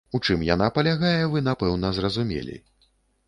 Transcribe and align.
У 0.17 0.19
чым 0.27 0.39
яна 0.45 0.69
палягае, 0.77 1.21
вы, 1.35 1.43
напэўна, 1.49 1.93
зразумелі. 1.99 2.57